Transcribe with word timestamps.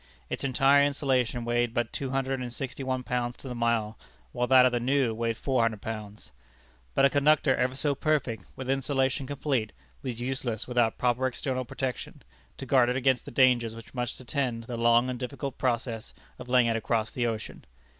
Its 0.31 0.43
entire 0.43 0.83
insulation 0.83 1.45
weighed 1.45 1.75
but 1.75 1.93
two 1.93 2.09
hundred 2.09 2.39
and 2.41 2.51
sixty 2.51 2.81
one 2.83 3.03
pounds 3.03 3.37
to 3.37 3.47
the 3.47 3.53
mile, 3.53 3.99
while 4.31 4.47
that 4.47 4.65
of 4.65 4.71
the 4.71 4.79
new 4.79 5.13
weighed 5.13 5.37
four 5.37 5.61
hundred 5.61 5.79
pounds. 5.83 6.31
But 6.95 7.05
a 7.05 7.09
conductor 7.11 7.55
ever 7.55 7.75
so 7.75 7.93
perfect, 7.93 8.43
with 8.55 8.67
insulation 8.67 9.27
complete, 9.27 9.71
was 10.01 10.19
useless 10.19 10.67
without 10.67 10.97
proper 10.97 11.27
external 11.27 11.65
protection, 11.65 12.23
to 12.57 12.65
guard 12.65 12.89
it 12.89 12.95
against 12.97 13.25
the 13.25 13.29
dangers 13.31 13.75
which 13.75 13.93
must 13.93 14.19
attend 14.19 14.63
the 14.63 14.75
long 14.75 15.07
and 15.07 15.19
difficult 15.19 15.59
process 15.59 16.15
of 16.39 16.49
laying 16.49 16.65
it 16.65 16.75
across 16.75 17.11
the 17.11 17.27
ocean. 17.27 17.63